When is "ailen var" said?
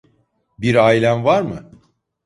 0.75-1.41